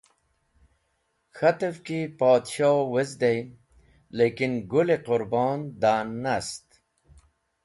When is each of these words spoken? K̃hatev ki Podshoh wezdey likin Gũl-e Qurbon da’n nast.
K̃hatev 1.35 1.75
ki 1.85 1.99
Podshoh 2.17 2.81
wezdey 2.93 3.39
likin 4.17 4.53
Gũl-e 4.71 4.97
Qurbon 5.05 5.59
da’n 5.81 6.07
nast. 6.23 6.67